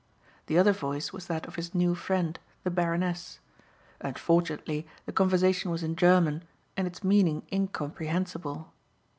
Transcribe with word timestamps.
The 0.47 0.57
other 0.57 0.73
voice 0.73 1.13
was 1.13 1.27
that 1.27 1.45
of 1.47 1.57
his 1.57 1.75
new 1.75 1.93
friend, 1.93 2.39
the 2.63 2.71
Baroness. 2.71 3.37
Unfortunately 3.99 4.87
the 5.05 5.11
conversation 5.13 5.69
was 5.69 5.83
in 5.83 5.95
German 5.95 6.41
and 6.75 6.87
its 6.87 7.03
meaning 7.03 7.43
incomprehensible. 7.51 8.73